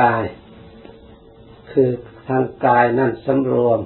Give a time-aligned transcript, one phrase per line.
[0.00, 0.24] กาย
[1.70, 1.90] คือ
[2.28, 3.80] ทางกายนั่นสำรวม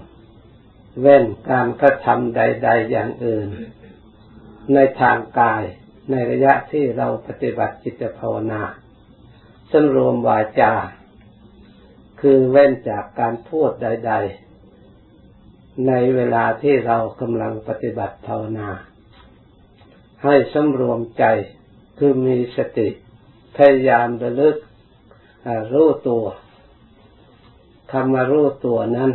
[1.01, 3.49] เว้นการกระทำใด ๆ อย่างอื่น
[4.75, 5.63] ในทางกาย
[6.11, 8.63] ในระยะที่เราปฏิบัติจิตภาวนา
[9.73, 10.73] สำรวมวาจา
[12.21, 14.13] คือเว้นจากการพูดใด
[14.99, 18.69] ๆ ในเวลาที่เรากำลังปฏิบัติภาวนา
[20.25, 21.25] ให้สำรวมใจ
[21.99, 22.89] คือมีสติ
[23.57, 24.57] พยายามระลึก
[25.73, 26.25] รู้ตัว
[27.93, 29.11] คำว่ารู้ตัวนั้น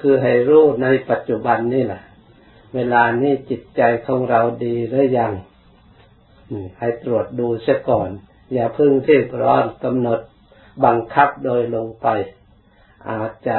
[0.00, 2.02] คือให้รู้ในปัจจุบันนี่แหละ
[2.74, 5.32] เวลานี้จิตใจของเราดีหรือยัง
[6.78, 8.10] ให้ตรวจดูเสียก่อน
[8.52, 10.20] อย่าพึ่งที่ร้อนกำหนด
[10.84, 12.06] บังคับโดยลงไป
[13.10, 13.58] อาจจะ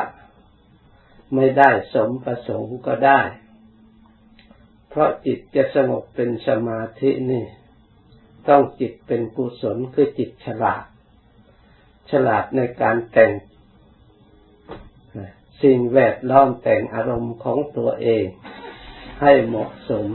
[1.33, 3.21] ไม่ได้สมประสงค์ก็ได้
[4.89, 7.45] เพราะจิตจะสงบเป็นสมาธินี่
[8.49, 10.83] ต้องจิตเป็นกุศลคือจิตฉลาด
[12.11, 13.31] ฉลาดในการแต่ง
[15.63, 18.25] สิ่งแวดล้อมแต่งอารมณ์ของตัวเอง
[19.21, 20.07] ให้เหมาะสม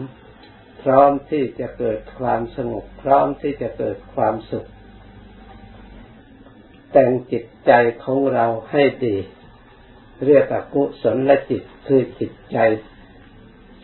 [0.83, 4.69] พร้อมที่จะเกิดความสงบพร้อมที่จะเกิดความสุข
[6.93, 7.73] แต่งจิตใจ
[8.05, 9.17] ของเราให้ดี
[10.27, 12.59] เรียกว่ากุศลและจิตคือจิตใจ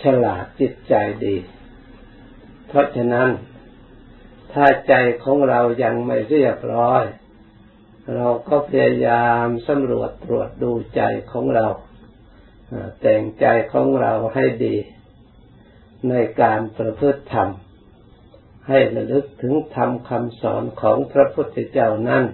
[0.02, 0.94] ฉลาดจิตใจ
[1.26, 1.36] ดี
[2.66, 3.30] เพราะฉะนั้น
[4.52, 7.04] ถ้าใจของเรายังไม่เรียบร้อย
[8.14, 11.66] เราก็พยายามสำรวจตรวจดูใจของเรา
[13.00, 14.76] แต่งใจของเราให้ดี
[16.08, 17.48] ในการประพฤติธรรม
[18.68, 22.24] ให้ระลึกถึงธรรมคำสอนของพระพุทธเจ้านั้น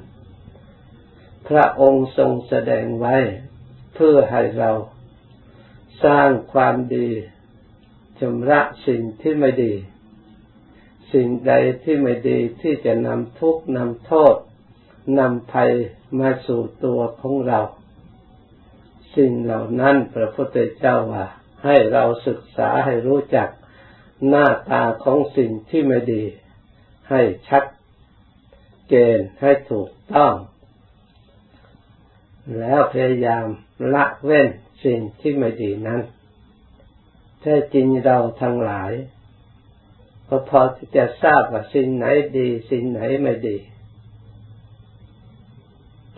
[1.49, 3.17] พระองค์ทรงแสดงไว้
[3.95, 4.71] เพื่อให้เรา
[6.05, 7.09] สร้างความดี
[8.21, 9.75] ชำระสิ่งที่ไม่ดี
[11.13, 14.35] สิ่งใดที่ไม่ดีที่จะนำทุกข์นำโทษ
[15.19, 15.73] นำภัย
[16.19, 17.61] มาสู่ตัวของเรา
[19.17, 21.27] สิ่งเหล่านั้นพระพุทธเจ้าว่า
[21.65, 23.49] ให้เราศึกษาให้รู้จัก
[24.29, 26.25] หน้าตาของสิ่งที่ไม่ดี
[27.11, 27.65] ให้ชัด
[28.89, 30.35] เจนให้ถูกต้อง
[32.59, 33.47] แล้วพยายาม
[33.95, 34.49] ละเว้น
[34.85, 36.01] สิ่งที่ไม่ดีนั้น
[37.41, 38.93] แท้จริงเราทั้งหลาย
[40.29, 42.07] ก็พอที่จะทราบว่าสิ่งไหน
[42.39, 43.57] ดี สิ่งไหนไม่ดี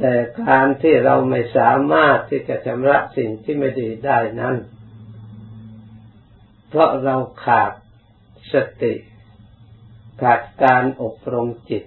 [0.09, 4.56] แต่การที่เราไม่สามารถที่จะชำระสิ่งที่ไม่ดีได้นั้น
[6.69, 7.72] เพราะเราขาด
[8.53, 8.94] สติ
[10.22, 11.84] ขาดการอบรมจิต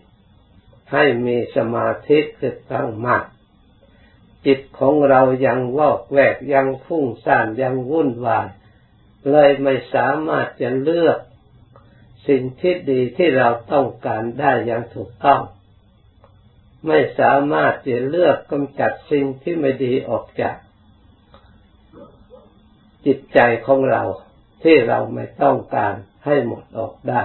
[0.92, 3.24] ให้มีสมาธิคือตั้งมั่น
[4.46, 8.48] จิตของเรายังวอกแวกยังฟุ้งซ่านยังวุ่นวาย
[9.30, 11.20] เลยไม่สามารถจะเลือก
[12.28, 15.44] สิ่งที่ดีที่เราต้องการได้อย่างถูกต้อง
[16.88, 20.56] ไม่สามารถจะเลือกกำจัดสิ่งที่ไม่ดีออกจาก
[23.06, 24.04] จิตใจของเรา
[24.64, 25.94] ที่เราไม่ต้องการ
[26.26, 27.24] ให้หมดออกได้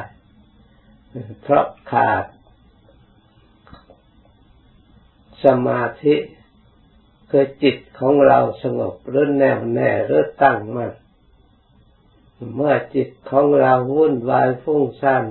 [1.42, 2.24] เพราะขาด
[5.44, 6.16] สมาธิ
[7.30, 10.92] คือจิตของเราสงบหรือแน่วแน่หรือตั้งมัน่น
[12.56, 15.24] เมื่อจิตของเราวุ่นวายฟุ้งซ่าน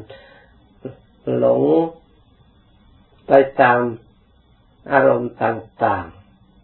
[1.37, 1.63] หลง
[3.27, 3.31] ไป
[3.61, 3.79] ตาม
[4.91, 6.07] อารมณ์ต่าง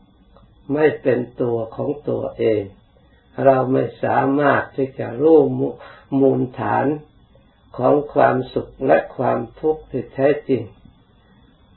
[0.07, 2.63] ๆ ไม่เป็นตัวของตัวเอง
[3.46, 5.40] เราไม่สามารถที่จะรู้
[6.19, 6.85] มูลฐาน
[7.78, 10.63] ของความสุขและความทุกข์ที่แท้จริง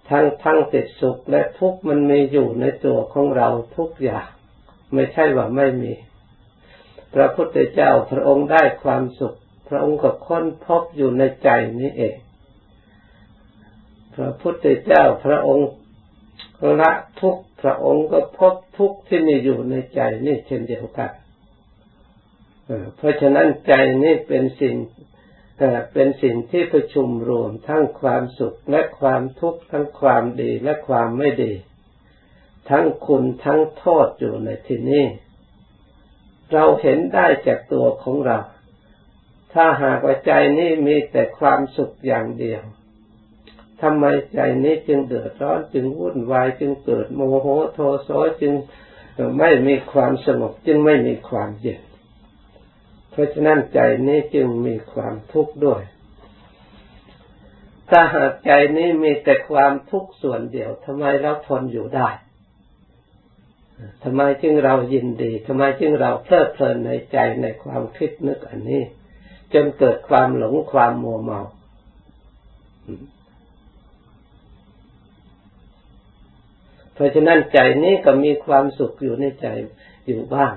[0.08, 4.28] ทั้งทั้งติดสุขและทุกข์มันมีอยู่ในตัวของเราทุกอย่าง
[4.94, 5.92] ไม่ใช่ว่าไม่มี
[7.14, 9.36] พระพุทธเจ้าพระองค์ได้ความสุข
[9.69, 11.48] พระองค์ก็ค้นพบอยู่ในใจ
[11.80, 12.16] นี้เอง
[14.14, 15.69] พระพุทธเจ้าพระองค์
[16.80, 16.90] ละ
[17.20, 21.10] ทุกพระองค์ก็พบทุกที่มีอยู่ในใจนี่เช่นเดียวกัน
[22.96, 23.72] เพราะฉะนั้นใจ
[24.04, 24.74] นี่เป็นสิ่ง
[25.92, 31.52] เป็นสิ่งที่ประชุมรวมทั้งความสุขและความทุกข์ทั้งความดีและความไม่ดี
[32.70, 35.06] ทั้งคุณทั้งโทษอยู่ในที่นี้
[36.53, 38.38] เราเห็นได้จากตัวของเรา
[39.53, 42.62] ถ้าหากว่าใจนี้มีแต่ความสุขอย่างเดียว
[43.82, 48.10] ทำไมใจนี้จึงเดือดร้อนจึงวุ่นวายจึงเกิดโมโหโทโส
[48.42, 48.52] จึง
[49.38, 51.82] ไม่มีความสงบจึงไม่มีความเย็น
[53.10, 55.82] เพราะฉะนั้นใจนี้จึงมีความทุกข์ด้วย
[57.90, 62.08] ถ้าหากใจนี้มีแต่ความทุกข์ส่วนเดียวทำไมเราทนอยู่ได้
[64.02, 68.82] ทำไมจึงเรายินดีทำไมจึงเราเพลิดเพลินในใจในความคิดนึกอันนี้
[69.52, 71.40] จนเกิดความหลงความมัวเมา
[76.94, 79.47] เพราะฉะนั้นใจนี้ก็มีความสุขอยู่ในใจ
[80.06, 80.54] อยู่บ้าง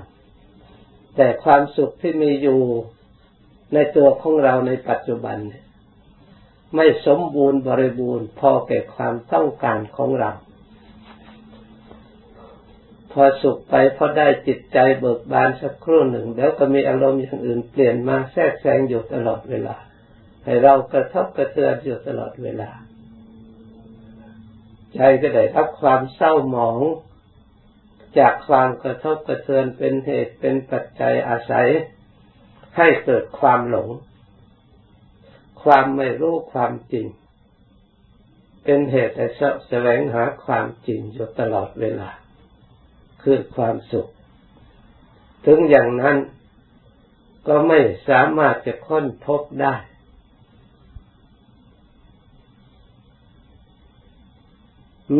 [1.16, 2.60] แต่ความสุขที่มีอยู่
[3.74, 5.38] ในตัวของเราในปัจจุบัน
[6.76, 10.32] ไม่สมบูรณ์บริบูรณ์พอแก่ความต้องการของเรา
[13.12, 19.76] พอสุขไปพอได้จิตใจเบิกบานสักครู่หนึ่ง แล้วก็มีอารมณ์อย่างอื่นเปลี่ยนมาแทรกแซงอยู่ตลอดเวลา
[20.44, 22.70] ให้เรากระทบกระเทือนอยู่ตลอดเวลา
[24.96, 26.80] ใจก็ได้รับความเศร้าหมอง
[28.18, 31.68] จากความกระทบกระเทือนเป็นเหตุเป็นปัจจัยอาศัย
[32.76, 33.88] ให้เกิดความหลง
[35.62, 37.06] ความไม่รู้ความจริง
[38.64, 39.26] เป็นเหตุให้
[39.68, 42.10] แสวงหาความจริงอยู่ตลอดเวลา
[43.22, 44.08] คือความสุข
[45.46, 46.16] ถึงอย่างนั้น
[47.48, 49.74] ก็ไม่สามารถจะค้นพบได้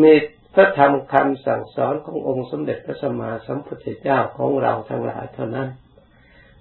[0.01, 0.13] มี
[0.53, 5.69] พระธรรมคำสั่งสอนขององค์สมเด็จพระสัมมาสัมพุทธเจ้าของเราทั้งหลายเท่านั้น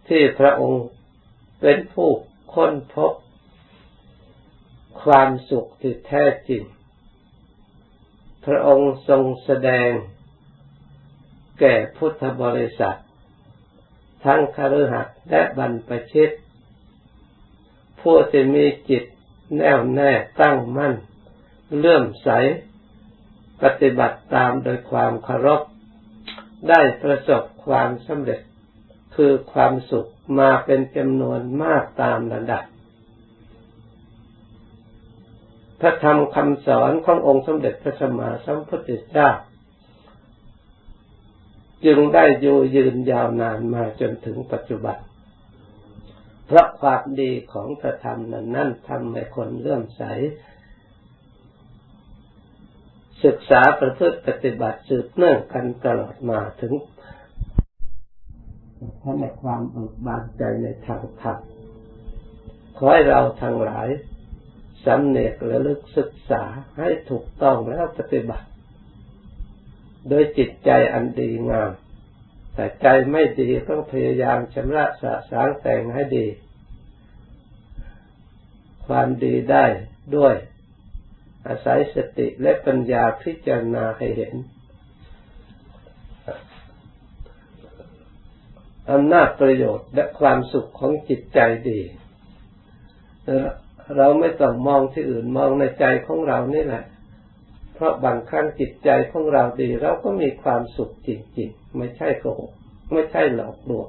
[0.09, 0.85] ที่พระองค์
[1.61, 2.11] เป็นผู้
[2.55, 3.13] ค้นพบ
[5.03, 6.63] ความสุขที่แท้จริง
[8.47, 9.91] พระองค์ทรงแสดง
[11.61, 12.99] แก่พุทธบริษัท
[14.25, 16.31] ทั้งคฤหัสถ์และบรรพชิต
[18.01, 19.05] ผู้ที่มีจิต
[19.57, 20.95] แน่วแน่ตั้งมั่น
[21.79, 22.29] เลื่อมใส
[23.63, 25.61] ปฏิบัติตามโดยความเคารพ
[26.69, 28.41] ได้ประสบความสำเร็จ
[29.17, 32.65] คือความสุขมาเป็นจำนวนมากตามระดับ
[35.81, 39.31] พระธรรมคำสอนขององค์สมเด็จพระสัมมาสัมพุทธเจ้า
[41.85, 44.99] จึงได้อยู่ยืนยาวนานมาจนถึงปัจจุบัน
[46.47, 50.03] เพราะความดีของพระธรรมนั้นนั่นทำให้คนเลื่อมใส
[53.25, 56.73] ศึกษาประพฤติปฏิบัติสืบเนื่องกันตลอดมาถึง
[59.03, 61.39] ท่านในความเบิกบานใจในทางธรรม
[62.77, 63.89] ขอให้เราทั้งหลาย
[64.85, 66.43] สำเนกและลึกศึกษา
[66.79, 68.47] ให้ถูกต้องแล้วปฏิบัติ
[70.09, 71.71] โดยจิตใจอันดีงาม
[72.55, 76.27] แต่ใจไม่ดีต้องพยายามชำระสะสางแต่งให้ดี
[78.87, 79.65] ความดีได้
[80.17, 80.35] ด้วย
[81.49, 84.35] อาศัยสติและปัญญาพิจารณาให้เห็น
[88.91, 91.39] อำนาจประโยชน์และความสุขของจิตใจ
[91.69, 91.81] ดี
[93.97, 96.85] เราไม่ต้องมองที่อื่นมองในใจของเรานี่แหละ
[97.75, 102.53] เพราะบางครั้งจิตใจของเราดี เราก็มีความสุขจริงๆ ไม่ใช่โกหก
[102.93, 103.89] ไม่ใช่หลอกลวง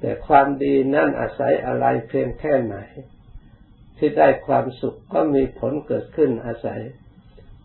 [0.00, 2.76] แต่ความดีนั่นอาศัยอะไรเพียงแค่ไหน
[3.98, 6.80] ที่ได้ความสุขก็มีผลเกิดขึ้นอาศัย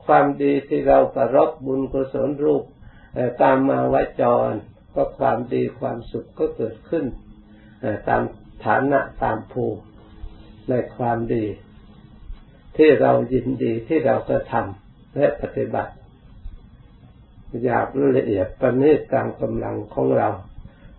[0.05, 2.63] ความดีที่เราประรบบุญกุศลรูป
[3.41, 4.51] ตามมาวจร
[4.95, 7.05] ก็ความดีความสุขก็เกิดขึ้น
[8.07, 8.21] ตาม
[8.65, 9.81] ฐานะตามภูมิ
[10.69, 11.45] ในความดี
[12.77, 15.93] ที่เรายินดีที่เรากระทำและปฏิบัติ
[17.63, 17.87] หยาบ
[18.17, 20.29] ละเอียดประณีตตามกำลังของเรา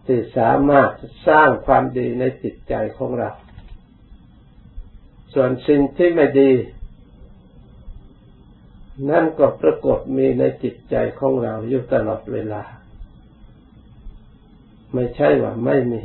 [0.06, 0.90] ที่สามารถ
[1.28, 3.30] สร้างความดีในจิตใจของเรา
[5.32, 6.52] ส่วนสิ่งที่ไม่ดี
[9.10, 12.62] นั่นก็ปรากฏมีในจิตใจของเราอยู่ตลอดเวลา
[14.94, 16.02] ไม่ใช่ว่าไม่มี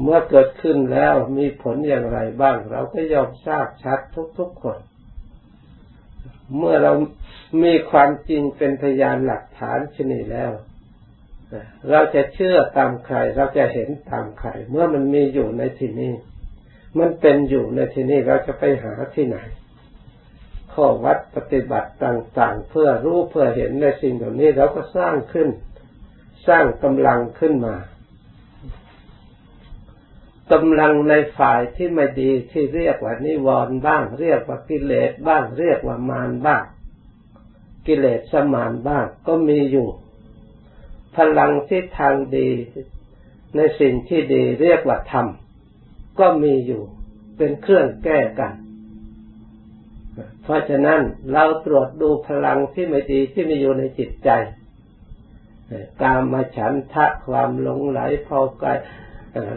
[0.00, 3.98] เมื่อเกิดขึ้นแล้วมีผลอย่างไรบ้าง เราก็ยอมทราบชัด
[4.38, 4.78] ทุกๆคน
[6.56, 6.92] เมื่อเรา
[7.62, 10.50] มีความจริงเป็นพยานหลักฐานชนิดแล้ว
[11.90, 16.12] เราจะเชื่อตามใคร เราจะเห็นตามใคร เมื่อมันมีอยู่ในที่นี้
[16.98, 19.38] มันเป็นอยู่ในที่นี้เราจะไปหาที่ไหน
[20.72, 25.48] ข้อวัดปฏิบัติต่าง ๆ เพื่อรู้เพื่อเห็นในสิ่งเหล่านี้เราก็สร้างขึ้น
[26.48, 27.76] สร้างกำลังขึ้นมา
[30.52, 36.64] กำลังในฝ่ายที่ไม่ดีที่เรียกว่านิวรณ์บ้าง เรียกว่ากิเลสบ้าง เรียกว่ามารบ้าง
[37.86, 39.88] กิเลสสมานบ้าง ก็มีอยู่
[41.16, 42.50] พลังที่ทางดี
[43.56, 45.26] ในสิ่งที่ดีเรียกว่าธรรม
[46.18, 46.82] ก็มีอยู่
[47.36, 48.54] เป็นเครื่องแก้กัน
[50.42, 51.00] เพราะฉะนั้น
[51.32, 54.30] เราตรวจดูพลังที่ไม่ดีที่มีอยู่ในจิตใจ
[56.02, 58.78] ตามมาฉันทะความหลงไหลพอกาย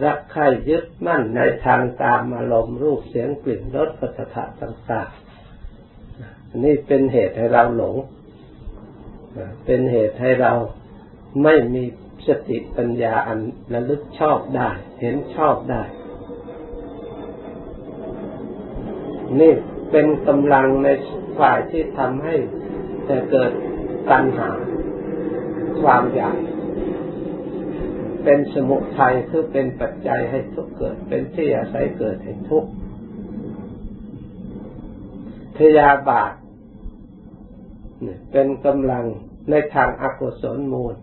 [0.04, 7.96] รักใครยึดมั่นในทางตามอารมณ์รูปเสียงกลิ่นรสปัสสะต่างๆนี่เป็นเหตุให้เราหลง
[9.66, 10.54] เป็นเหตุให้เรา
[11.44, 11.84] ไม่มี
[12.28, 13.40] สติปัญญาอัน
[13.74, 14.70] ระลึกชอบได้
[15.02, 15.84] เห็นชอบได้
[19.40, 19.54] นี่
[19.92, 20.88] เป็นกำลังใน
[21.40, 22.36] ฝ่ายที่ทำให้
[23.32, 23.52] เกิด
[24.10, 24.50] ตัณหา
[25.82, 26.38] ความอยาก
[28.24, 32.66] เป็นสมุทัยคือเป็นปัจจัยให้ทุกเกิด เป็นที่อาศัยเกิดให้ทุก
[35.58, 36.34] พยาบาท
[38.32, 39.06] เป็นกำลัง
[39.50, 40.96] ในทางอากุศลมูล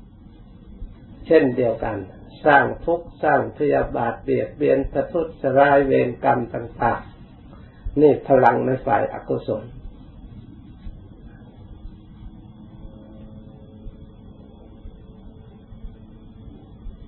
[1.26, 1.99] เช่นเดียวกัน
[2.47, 5.26] สร้างทุกข์สร้างพยาบาทเบียดเบียนประทุษ
[5.58, 7.17] ร้ายเวรกรรมต่างๆ
[8.00, 9.64] นี่พลังในฝ่ายอกุศล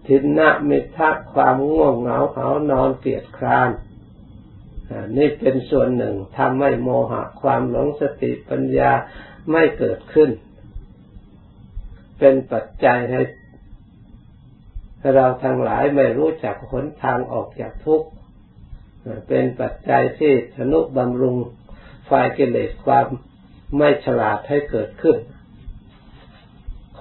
[0.07, 3.71] ทินนะมิทักความง่วงเหงาเหานอนเกียดคร้าน
[5.17, 8.91] นี่เป็นส่วนหนึ่งทำให้โมหะความหลงสติปัญญา
[9.51, 10.31] ไม่เกิดขึ้น
[12.19, 13.21] เป็นปัจจัยให้
[15.15, 18.09] เราทั้งหลายไม่รู้จักหนทางออกจากทุกข์
[19.29, 21.37] เป็นปัจจัยที่ธนุบำรุง
[22.11, 23.07] ฝ่ายกิเลสความ
[23.77, 25.17] ไม่ฉลาดให้เกิดขึ้น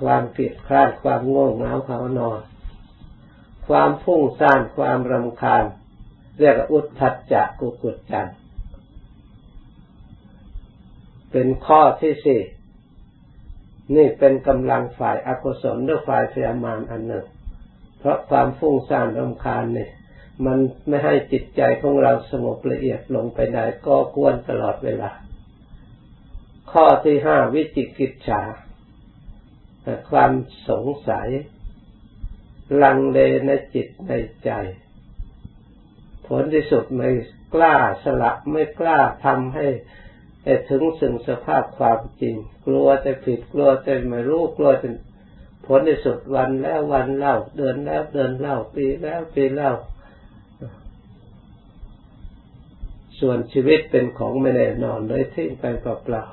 [0.02, 2.40] ความเกลียดคร้านความโง่เงาเขานอน
[3.68, 5.64] ความพุ่งสร้างความรำคาญ
[6.40, 8.28] เรียกอุทธัจจะกุกุจจัน
[11.32, 12.42] เป็นข้อที่สี่
[13.96, 17.26] นี่เป็นกำลังฝ่ายอกุศลหรือฝ่ายพยามารอันหนึ่ง
[18.00, 19.92] เพราะความฟุ้งซ่านรำคาญเนี่ย
[20.46, 25.12] มันไม่ให้จิตใจของเราสงบละเอียดลงไปได้ก็ควรตลอดเวลา
[26.72, 28.42] ข้อที่ห้าวิจิกิจฉา
[30.10, 30.32] ความ
[30.70, 31.30] สงสัย
[32.84, 34.12] ลังเลในจิตใน
[34.44, 34.52] ใจ
[36.28, 37.10] ผลที่สุดไม่
[37.54, 39.68] กล้าสละไม่กล้าทำให้
[40.70, 44.90] ถึงสึ่งสภาพความจริง กลัวจะผิดกลัวจะไม่รู้กลัวจะ
[45.66, 49.72] ผลในสุดวันแล้ววันเล่า เดือนแล้วเดือนเล่าปีแล้วปีเล่า
[53.20, 56.26] ส่วนชีวิตเป็นของไม่แน่นอนเลยทิ้งไปเปล่า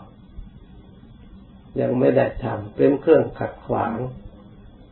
[1.07, 3.97] ๆยังไม่ได้ทำเป็นเครื่องขัดขวาง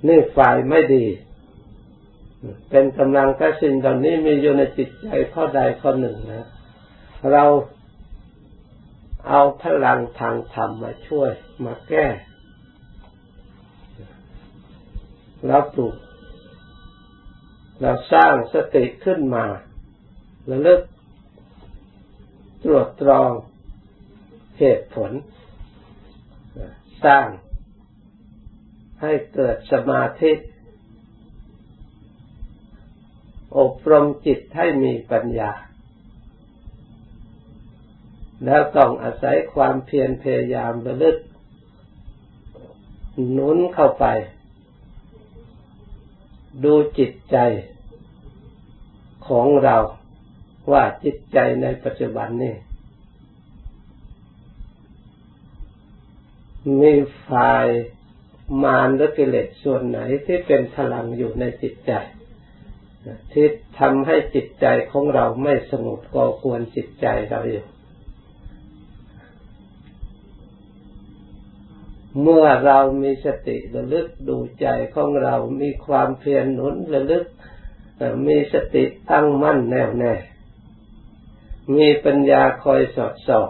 [0.06, 1.06] นี่ฝ่ายไม่ดี
[2.70, 6.48] เป็นกำลังกระสิ่งตอนนี้มีอยู่ในจิตใจข้อใดข้อหนึ่งนะ
[7.32, 7.44] เรา
[9.28, 11.30] เอาพลังทางธรรมมาช่วย
[11.64, 12.06] มาแก้
[15.46, 15.94] เราปลุก
[17.80, 19.44] เราสร้างสติขึ้นมา
[20.46, 20.80] แล้วเลิก
[22.64, 23.30] ตรวจตรอง
[24.58, 25.12] เหตุผล
[27.04, 27.28] สร้าง
[29.02, 30.32] ให้เกิดสมาธิ
[33.58, 35.52] อบรมจิตให้มีปัญญา
[38.44, 41.16] แล้วต้องอาศัยความเพียรพยายามระลึก
[43.30, 44.06] หนุนเข้าไป
[46.64, 47.36] ดูจิตใจ
[49.28, 49.76] ของเรา
[50.72, 52.54] ว่าจิตใจในปัจจุบันนี้
[56.80, 56.92] มี
[57.28, 57.66] ฝ่าย
[58.62, 61.92] มารหรือกิเลสส่วนไหนที่เป็นพลังอยู่ในจิตใจ
[63.32, 63.46] ที่
[63.78, 67.66] ทำให้จิตใจของเราไม่สงบก่อกวนจิตใจเราอยู่
[72.22, 77.24] เมื่อเรามีสติระลึกดูใจของเรา มีความเพียรหนุนระลึก
[78.26, 80.14] มีสติตั้งมั่นแน่วแน่
[81.76, 83.48] มีปัญญาคอยสอดส่อง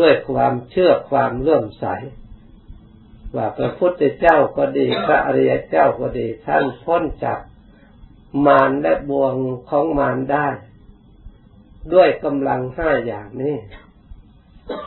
[0.00, 1.84] ด้วยความเชื่อความเลื่อมใส
[3.36, 7.40] ว่าพระพุทธเจ้าก็ดีพระอริยเจ้าก็ดีท่านพ้นจาก
[8.46, 9.34] มารและบ่วง
[9.68, 10.48] ของมารได้
[11.94, 13.56] ด้วยกำลังห้าอย่างนี้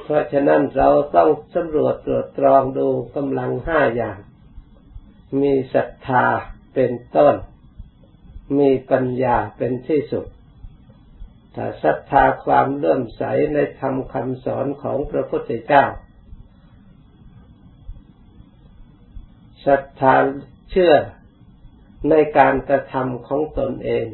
[0.04, 4.20] เพราะฉะนั้นเราต้องสำรวจตรวจตรองดูกำลังห้าอย่าง
[5.42, 6.26] มีศรัทธา
[6.74, 7.36] เป็นต้น
[8.60, 10.26] มีปัญญาเป็นที่สุด
[11.84, 15.86] ศรัทธาความเลื่อมใสในธรรมคำสอนของพระพุทธเจ้า
[19.66, 20.16] ศรัทธา
[20.72, 20.94] เชื่อ
[22.10, 24.06] ในการกระทำของตนเอง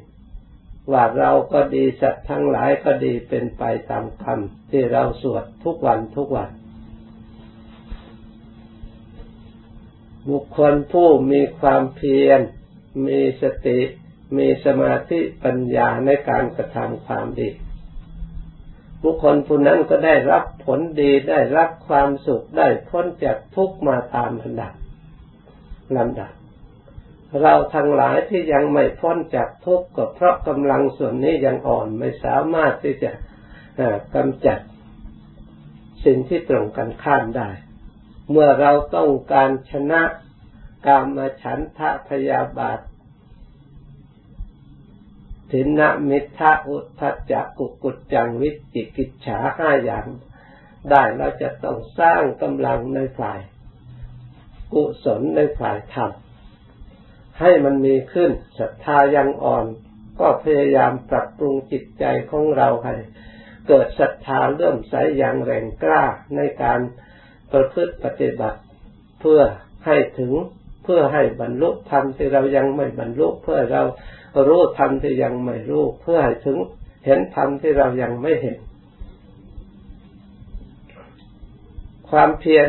[0.92, 6.50] ว่าเราก็ดีสัตว์ทั้งหลายก็ดีเป็นไปตามคำที่เราสวดทุกวันทุกวัน
[10.30, 12.40] บุคคลผู้มีความเพียร
[13.08, 13.80] มีสติ
[14.38, 17.50] มีสมาธิปัญญาในการกระทำความดี
[19.04, 24.74] บุคคลผู้นั้นก็ได้รับผลดีได้รับความสุขได้พ้นจากทุกมาตามลำดับ
[25.98, 26.32] ลำดับ
[27.42, 33.12] เราทั้งหลายที่ยังไม่พ้นจากทุกข์ก็เพราะกำลังส่วนนี้ยังอ่อนไม่สามารถที่จะ
[34.16, 34.60] กำจัด
[36.06, 37.50] สิ่งที่ตรงกันข้ามได้
[38.30, 40.02] เมื่อเราต้องการชนะ
[40.88, 42.80] กามฉันทะพยาบาท
[45.52, 50.06] ถินนะมิทะอุทัจจะกุกุจจังวิจิกิจฉาห้าอย่าง
[50.90, 53.40] ได้เราจะต้องสร้างกำลังในฝ่าย
[54.74, 56.12] กุศลในฝ่ายธรรม
[57.40, 59.66] ให้มันมีขึ้นศรัทธายังอ่อน
[60.20, 62.96] ก็พยายามปรับปรุงจิตใจของเราให้
[63.68, 66.04] เกิดศรัทธาเลื่อมใสอย่างแรงกล้า
[66.36, 66.80] ในการ
[67.52, 68.60] ประพฤติปฏิบัติ
[69.20, 69.42] เพื่อ
[69.86, 70.34] ให้ถึง
[70.88, 73.84] พื่อให้บรรลุธรรมที่เรายังไม่บรรลุเพื่อเรา
[74.48, 76.58] รู้ธรรมที่ยังไม่รู้ เพื่อให้ถึง
[77.06, 78.58] เห็นธรรมที่เรายังไม่เห็น
[82.10, 82.68] ความเพียร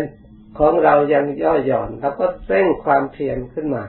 [0.58, 3.84] ของเรายังย่อหย่อนเราก็เร่งความเพียรขึ้นมา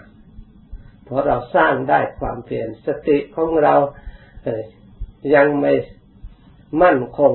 [1.03, 3.75] เพราะเราสร้างได้ความเพียรสติของเรา
[4.43, 5.73] เยังไม่
[6.81, 7.33] มั่นคง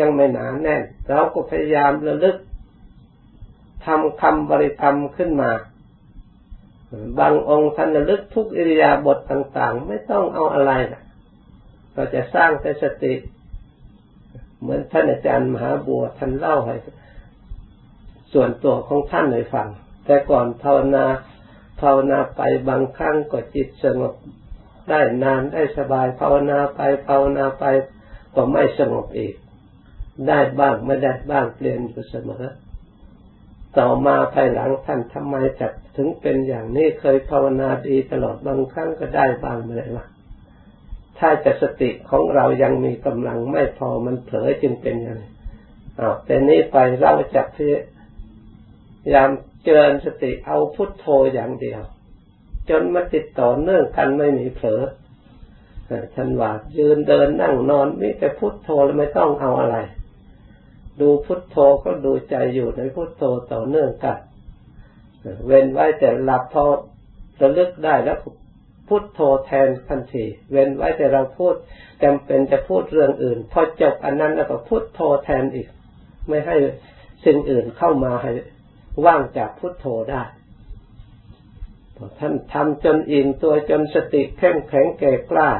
[0.00, 2.36] ยังไม่หนาแน่น เราก็พยายามระลึก
[3.84, 5.50] ทำคำบริกรรมขึ้นมา
[7.18, 11.02] บางองค์ท่านระลึกทุกอิริยาบถต่างๆ ไม่ต้องเอาอะไรนะ
[11.94, 13.14] เราจะสร้างแต่สติ
[14.60, 16.76] เหมือนท่านอาจารย์มหาบัวท่านเล่าให้
[18.32, 19.68] ส่วนตัวของท่านให้ฟัง
[20.04, 21.06] แต่ก่อนภาวนา
[21.80, 24.14] ภาวนาไปบางครั้งก็จิตสงบ
[24.90, 27.64] ได้นานได้สบายภาวนาไปภาวนาไป
[28.34, 29.34] ก็ไม่สงบอีก
[30.28, 32.44] ได้บ้างไม่ได้บ้างเปลี่ยนอยู่เสมอ
[33.78, 40.10] ต่อมาภายหลังท่านทำไมจัดถึงเป็นอย่างนี้เคยภาวนาดีตลอดบางครั้งก็ได้บางไม่ได้บ้าง
[41.18, 45.30] ถ้าจะสติของเรายังมีกำลังไม่พอมันเผลอจึงเป็นอย่างนี้
[46.00, 49.30] อ้าวแต่นี้ไปเราจะพยายาม
[49.64, 51.80] เจริญสติเอาพุทโธอย่างเดียว
[52.70, 54.82] จนมาติดต่อเนื่องกันไม่มีเผลอ
[56.14, 59.76] ท่านว่ายืนเดินนั่งนอนมีแต่พุทโธแล้วไม่ต้องเอาอะไร
[61.00, 64.18] ดูพุทโธก็ดูใจอยู่ในพุทโธต่อเนื่องกัน
[65.46, 66.64] เว้นไว้แต่หลับพอ
[67.40, 68.18] ระลึกได้แล้ว
[68.88, 71.54] พุทโธแทนทันทีเว้นไว้แต่เราพูด
[72.02, 75.68] จำเป็นจะพูดเรื่องอื่น พอจบอันนั้นแล้วก็พุทโธแทนอีก
[76.28, 76.56] ไม่ให้
[77.24, 78.32] สิ่งอื่นเข้ามาให้
[79.06, 80.22] ว่างจากพุทโธได้
[82.18, 85.50] ท่านทำจนอิ่มตัวจนสติเข้มแข็งแก่กล้า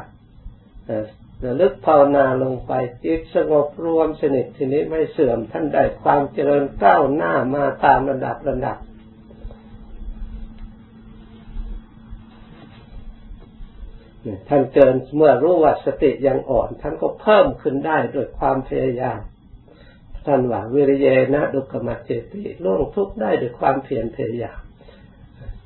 [1.44, 2.72] ระลึกภาวนาลงไป
[3.04, 8.78] จิตสงบรวมสนิททีนี้ไม่เสื่อมท่านได้ความเจริญก้าวหน้ามาตามระดับระดับ
[14.48, 19.20] ท่านเกินเมื่อรู้ว่าสติยังอ่อน ท่านก็เพิ่มขึ้นได้โดยความพยายาม
[20.26, 24.60] ท่านว่าวิริยนะดุกมัจเจติล่วงทุกได้ด้วยความเพียรพยายาม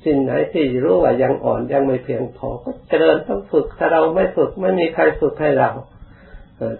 [0.05, 5.71] สิ่งไหนที่รู้ว่ายังอ่อนยังไม่เพียงพอก็เจริญต้องฝึก ถ้าเราไม่ฝึกไม่มีใครฝึกให้เรา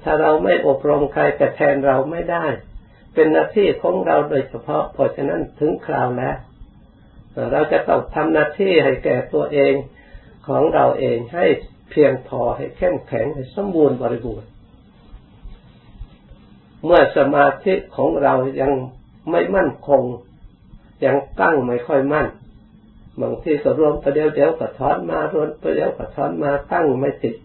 [0.05, 2.47] ถ้าเราไม่อบรมใครจะแทนเราไม่ได้
[3.15, 6.37] เป็นหน้าที่ของเราโดยเฉพาะเพราะฉะนั้นถึงคราวแล้ว
[7.53, 9.75] เราจะต้องทำหน้าที่ให้แก่ตัวเอง
[10.49, 11.47] ของเราเองให้
[11.91, 14.49] เพียงพอให้เข้มแข็งให้สมบูรณ์บริบูรณ์
[16.85, 18.73] เมื่อสมาธิของเรายัง
[19.31, 20.03] ไม่มั่นคง
[21.05, 22.27] ยังตั้งไม่ค่อยมั่น
[23.21, 27.37] บางทีก็รวมประเดี๋ยวเดี๋ยวก็ถอนมารวมประเดี๋ยวก็ถอนมาตั้งไม่ติด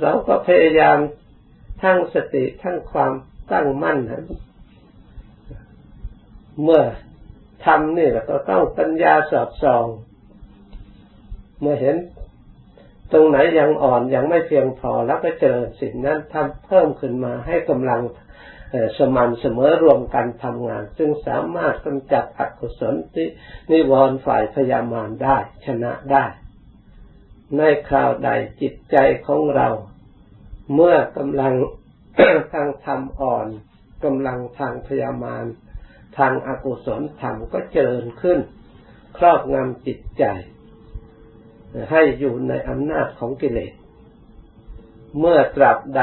[0.00, 0.98] เราก็พยายาม
[1.82, 3.12] ทั้งสติทั้งความ
[3.52, 4.24] ตั้งมั่นนะ
[6.62, 6.82] เมื่อ
[7.64, 9.86] ทำนี่เราก็ต้องปัญญาสอบส่อง
[11.60, 11.96] เมื่อเห็น
[13.12, 18.02] ตรงไหนยังอ่อนยังไม่เพียงพอแล้วก็เจอสิ่งนั้นทำเพิ่มขึ้นมาให้กำลัง
[18.98, 23.28] สม่ำเสมอรวมกันทำงาน ซึ่งสามารถกำจัดอกุศลที่
[23.70, 26.24] นิวรณ์ฝ่ายพยามารได้ชนะได้
[27.56, 28.30] ในคราวใด
[28.60, 29.68] จิตใจของเรา
[30.74, 31.54] เมื่อกำลัง
[32.52, 33.48] ทางธรรมอ่อน
[34.04, 35.44] กำลังทางพยามาร
[36.18, 38.38] ทางอากุศลธรรมก็เจริญขึ้น
[39.18, 40.24] ครอบงำจิตใจ
[41.90, 43.72] ให้อยู่ในอำนาจของกิเลส
[45.18, 46.02] เมื่อตราบใด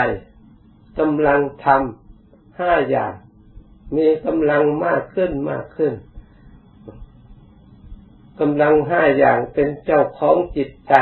[1.00, 2.07] กำลังทำ
[2.60, 3.14] ห้าอย่าง
[3.98, 5.94] มีกำลังมากขึ้นมากขึ้น
[8.40, 10.94] กำลังห้าอย่างเป็นเจ้าของจิตใจ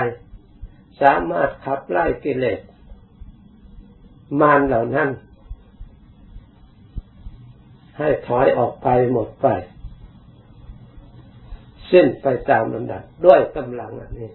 [1.01, 2.59] สามารถขับไล่กิเลส
[4.41, 5.09] มารเหล่านั้น
[7.97, 9.47] ให้ถอยออกไปหมดไป
[11.91, 14.31] สิ้นไปตามลำดับด้วยกำลังอันนี้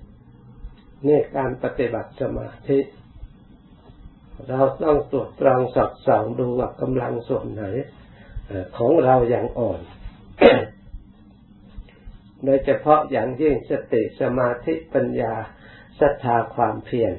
[1.06, 2.78] นี่การปฏิบัติสมาธิ
[4.48, 7.64] เราต้องตรวจตรองสอบสองดูว่ากำลังส่วนไหน
[8.76, 9.80] ของเราอย่างอ่อน
[12.44, 15.34] โดยเฉพาะอย่างยิ่งสติสมาธิปัญญา
[16.00, 17.12] ศรัทธาความเพียร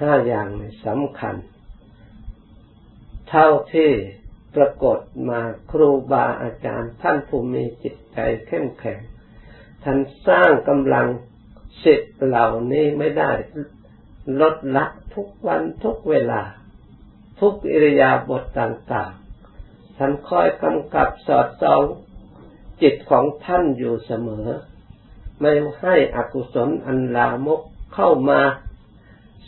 [0.00, 0.48] ห้าอย่าง
[0.86, 1.36] สำคัญ
[3.28, 3.90] เท่าที่
[4.56, 4.98] ปรากฏ
[5.30, 9.00] มาครูบาอาจารย์ ท่านผู้มีจิตใจเข้มแข็ง
[9.84, 11.06] ท่านสร้างกำลัง
[11.84, 13.32] สิทธิ์เหล่านี้ไม่ได้
[14.40, 14.84] ลดละ
[15.14, 16.42] ทุกวันทุกเวลา
[17.40, 21.82] ทุกอิริยาบถต่างๆ ท่านคอยกำกับสอดส่อง
[22.82, 24.48] จิตของท่านอยู่เสมอ
[25.40, 27.60] ไม่ให้อกุศลอันลามก
[27.94, 28.40] เข้ามา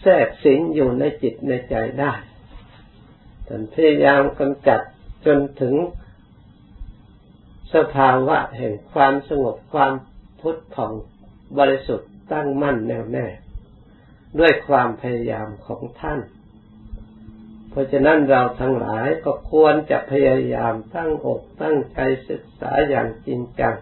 [0.01, 2.13] แทรกสิงอยู่ในจิตในใจได้
[3.47, 4.81] ท่านพยายามกำจัด
[5.27, 5.75] จนถึง
[7.75, 9.93] สภาวะแห่งความสงบความ
[10.41, 10.93] พุทธผ่อง
[11.59, 13.27] บริสุทธิ์ตั้งมั่นแน่วแน่
[14.39, 16.21] ด้วยความพยายามของท่าน
[17.71, 23.75] เพราะฉะนั้นเราทั้งหลายก็ควรจะพยายามตั้งอกตั้งใจศึกษาอย่างจริงจัง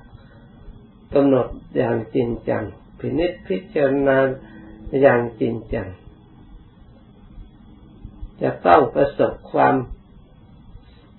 [1.14, 2.64] กำหนดอย่างจริงจัง
[2.99, 4.19] พินิจพิจารณา
[5.01, 5.88] อย่างจริงจัง
[8.43, 9.75] จะต้องประสบความ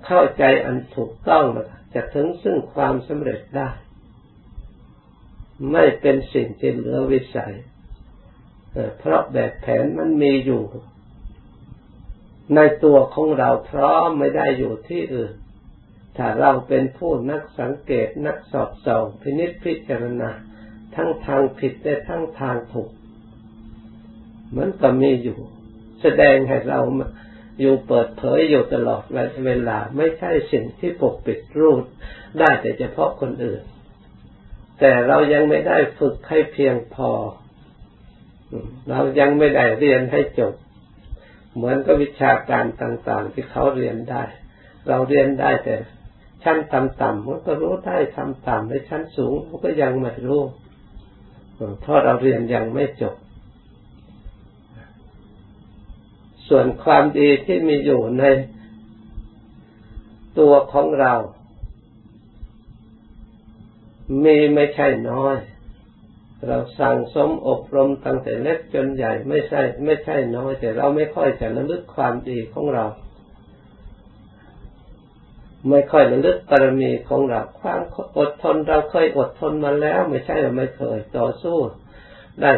[0.06, 1.46] เข้าใจอันถูกต้อง
[1.94, 3.70] จะถึงซึ่งความสำเร็จได้
[5.72, 7.56] ไม่เป็นสิ่งที่เหลือวิสัย
[9.00, 10.64] เพราะแบบแผนมันมีอยู่
[12.56, 15.34] ในตัวของเราพร้อมไม่ได้อยู่ที่อื่น
[16.18, 20.32] ถ้าเราเป็นผู้นักสังเกตนักสอบส่องพินิจพิจารณา
[20.96, 22.90] ทั้งทางผิดและทั้งทางถูก
[24.58, 25.40] มันก็มีอยู่
[26.02, 26.80] แสดงให้เรา
[27.60, 29.04] อยู่เปิดเผยอยู่ตลอด
[29.46, 31.84] เวลาไม่ใช่สิ่งที่ปกปิดรูด
[32.40, 33.62] ได้แต่เฉพาะคนอื่น
[34.80, 37.10] แต่เรายังไม่ได้ฝึกให้เพียงพอ
[38.90, 40.54] เรายังไม่ได้เรียนให้จบ
[41.56, 44.24] เหมือนกับวิชาการต่าง ๆ ที่เขาเรียนได้
[44.88, 45.76] เราเรียนได้แต่
[46.44, 50.42] ชั้นต่ำๆมันก็รู้ได้ทำต่ำในชั้นสูงมันก็ยังไม่รู้
[51.82, 53.16] เพราะเราเรียนยังไม่จบ
[56.48, 58.24] ส่วนความดีที่มีอยู่ใน
[60.40, 61.14] ตัวของเรา
[64.24, 65.38] มีไม่ใช่น้อย
[66.48, 72.86] เราสั่งสมอบรมตั้งแต่เล็กจนใหญ่ไม่ใช่ ไม่ใช่น้อยแต่เราไม่ค่อยจะระลึกความดีของเรา
[75.70, 77.80] ไม่ค่อยระลึกปรมีของเราความ
[78.18, 81.58] อดทนเราเคยอดทนมาแล้ว ไม่ใช่เราไม่เคยต่อสู้
[82.42, 82.52] ได้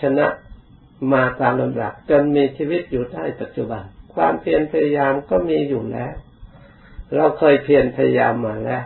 [0.00, 0.26] ชนะ
[1.12, 3.82] มาตามลำดับจนมีชีวิตอยู่ได้ปัจจุบัน
[4.14, 6.14] ความเพียรพยายามก็มีอยู่แล้ว
[7.14, 8.84] เราเคยเพียรพยายามมาแล้ว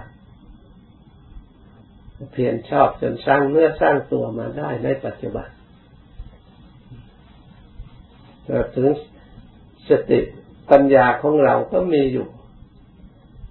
[2.30, 5.48] เพียรชอบจนสร้างเมื่อสร้างตัวมาได้ในปัจจุบัน
[8.76, 8.88] ถึง
[9.88, 10.20] สติ
[10.70, 12.28] ปัญญาของเราก็มีอยู่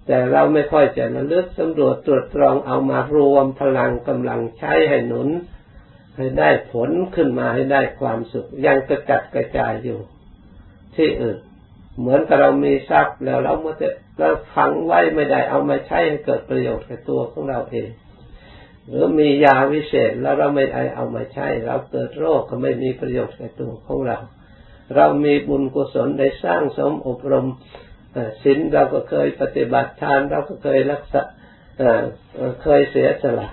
[0.06, 5.28] แต่เราไม่ค่อยจะระลึกสำรวจตรวจตรองเอามารวมพลังกำลังใช้ให้หนุน
[6.16, 9.98] ให้ได้ผลขึ้นมาให้ได้ความสุข ยังกระจัดกระจายอยู่
[10.96, 11.38] ที่อื่น
[11.98, 13.74] เหมือนกับเรามีทรัพย์แล้วเราเมื่อ
[14.18, 17.88] เราฝังไว้ไม่ได้เอามาใช้ให้เกิดประโยชน์กับตัวของเราเอง
[18.88, 24.18] หรือมียาวิเศษแล้วเราไม่ได้เอามาใช้ เราเกิดโรคก็ไม่มีประโยชน์กับตัวของเรา
[24.96, 27.48] เรามีบุญกุศลได้สร้างสมอบรม
[28.42, 31.22] ศีลเราก็เคยปฏิบัติทาน เราก็เคยรักษา
[32.62, 33.48] เคยเสียสละ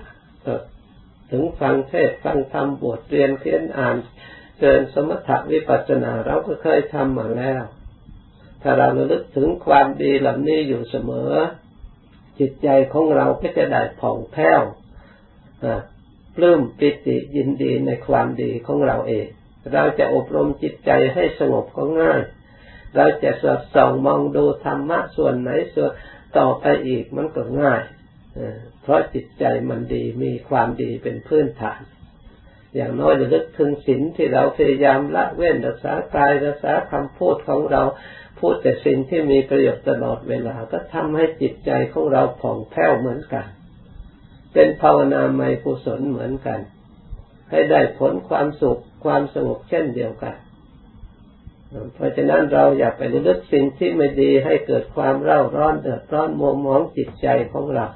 [1.30, 3.96] ถึงฟังเทศฟังธรรมบทเรียนเขียนอ่าน
[4.60, 7.62] เกินสมถะวิปัสสนา เราก็เคยทำมาแล้ว
[8.62, 11.32] ถ้าเราระลึกถึงความดีเหล่านี้อยู่เสมอ
[12.38, 14.62] จิตใจของเราก็จะได้ผ่องแผ้ว
[16.36, 19.26] ปลื้มปิติยินดีในความดีของเราเอง
[19.72, 22.20] เราจะอบรมจิตใจให้สงบก็ง่าย
[22.96, 25.90] เราจะสอดส่องมองดูธรรมะส่วนไหนส่วน
[26.38, 27.82] ต่อไปอีกมันก็ง่าย
[28.82, 31.80] เพราะจิตใจมันดีมีความดีเป็นพื้นฐาน
[32.74, 37.82] อย่างน้อยจะลึกถึงศีลที่เราพยายามละเว้นรักษากายรักษาคำพูดของเรา
[38.38, 43.46] พูดแต่สิ่งที่มีประโยชน์ตลอดเวลาก็ทำให้จิตใจของเราผ่องแผ้วเหมือนกัน
[44.52, 46.60] เป็นภาวนาไมกุศลเหมือนกัน
[47.50, 50.36] ให้ได้ผลความสุขความสงบเช่นเดียวกัน
[51.94, 57.86] เพราะฉะนั้นเราอย่าไปลึกสิ่งที่ไม่ดีให้เกิดความเร่าร้อนเดือดร้อนมัวมองจิตใจของเรา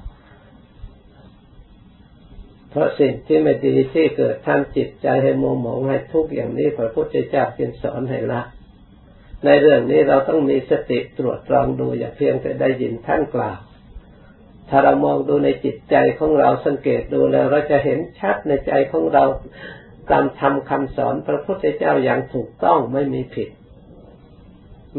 [2.71, 8.43] เพราะสิ่งที่ไม่ดีที่เกิดทางจิตใจให้มัวหมองให้ทุกข์อย่างนี้พระพุทธเจ้าจึงสอนให้ละ
[9.45, 13.59] ในเรื่องนี้เราต้องมีสติตรวจตรองดูอย่าเพียงแต่ได้ยินท่านกล่าว
[14.69, 19.25] ถ้าเรามองดูในจิตใจของเราสังเกตดูแล้วเราจะเห็นชัดในใจของเรา
[20.11, 23.49] การทำคำสอนพระพุทธเจ้าอย่างถูกต้องไม่มีผิด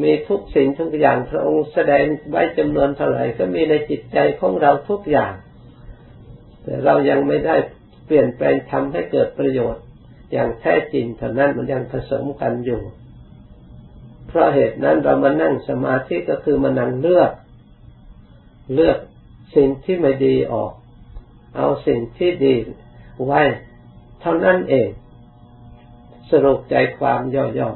[0.02, 5.34] มีทุกสิ่งทุกอย่างพระองค์แสดงไว้จำนวนเท่าไหร่ก็มีในจิตใจของเราทุกอย่าง
[6.64, 7.56] แต่เรายังไม่ได้
[8.06, 9.84] เปลี่ยนแปลงทำให้เกิดประโยชน์
[10.32, 12.82] อย่างแท้จริงเท่านั้นมันยังผสมกันอยู่
[14.28, 17.32] เพราะเหตุนั้นเรามานั่งสมาธิก็คือมานั่งเลือก
[18.74, 18.98] เลือก
[19.56, 20.72] สิ่งที่ไม่ดีออก
[21.58, 22.56] เอาสิ่งที่ดี
[23.26, 23.42] ไว้
[24.22, 24.90] เท่านั้นเอง
[26.32, 27.72] สรุปใจความย่อ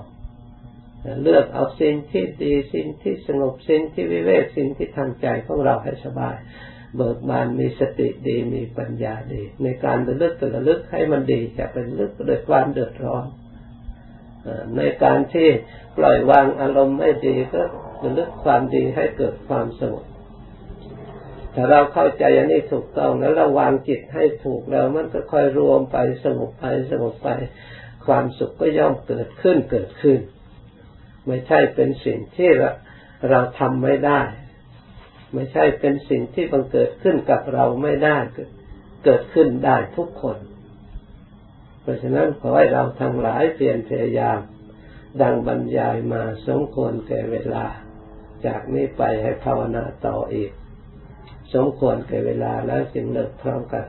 [0.57, 6.35] ๆเลือกเอาสิ่งที่ดีสิ่งที่สงบสิ่งที่วิเวกสิ่งที่ทางใจของเราให้สบาย
[6.95, 13.25] เบิกบานมีสติดีมีปัญญาดี ในการระลึกระลึกให้มันดีอย่าเป็นลึกโดยความเดือดร้อน
[14.77, 15.47] ในการที่
[15.97, 17.61] ปล่อยวางอารมณ์ไม่ดีก็
[18.03, 20.05] ระลึกความดีให้เกิดความสงบ
[21.55, 27.29] ถ้าเราเข้าใจอันนี้ถูกต้องแล้วเราวางจิตให้ถูกแล้ว มันก็ค่อยรวมไปสงบไปสงบไป
[28.05, 30.19] ความสุขก็ย่อมเกิดขึ้นเกิดขึ้น
[31.27, 32.69] ไม่ใช่เป็นสิ่งที่เรา
[33.29, 34.21] เราทำไม่ได้
[35.33, 38.17] ไม่ใช่เป็นสิ่งที่บังเกิดขึ้นกับเราไม่ได้
[39.03, 40.38] เกิดขึ้นได้ทุกคน
[41.81, 44.39] เพราะฉะนั้นขอให้เราทั้งหลายเพียรพยายาม
[45.21, 47.65] ดังบรรยายมาสมควรแก่เวลา
[48.45, 50.51] จากนี้ไปให้ภาวนาต่ออีก
[51.53, 53.85] สมควรแก่เวลาแล้วจึงเลิกพร้อมกัน